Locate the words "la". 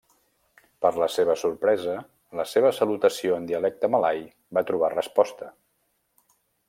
1.01-1.09, 2.39-2.45